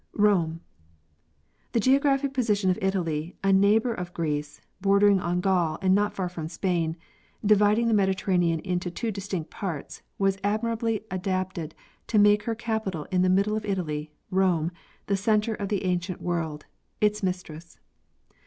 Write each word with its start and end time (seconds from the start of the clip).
Rome. 0.17 0.61
The 1.73 1.79
geographic 1.79 2.33
position 2.33 2.71
of 2.71 2.79
Italy, 2.81 3.35
a 3.43 3.53
neighbor 3.53 3.93
of 3.93 4.15
Greece, 4.15 4.59
border 4.81 5.07
ing 5.07 5.19
on 5.19 5.41
Gaul 5.41 5.77
and 5.79 5.93
not 5.93 6.15
far 6.15 6.27
from 6.27 6.47
Spain, 6.47 6.97
dividing 7.45 7.87
the 7.87 7.93
Mediterranean 7.93 8.61
into 8.61 8.89
two 8.89 9.11
distinct 9.11 9.51
parts, 9.51 10.01
was 10.17 10.39
admirably 10.43 11.03
adapted 11.11 11.75
to 12.07 12.17
make 12.17 12.45
her 12.45 12.55
capital 12.55 13.03
in 13.11 13.21
the 13.21 13.29
middle 13.29 13.55
of 13.55 13.63
Italy—Rome—the 13.63 15.17
center 15.17 15.53
of 15.53 15.69
the 15.69 15.83
ancient 15.85 16.19
world, 16.19 16.65
its 16.99 17.21
mistress. 17.21 17.77